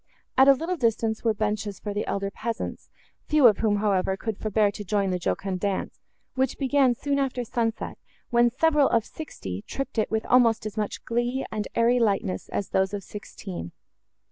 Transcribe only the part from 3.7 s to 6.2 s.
however, could forbear to join the jocund dance,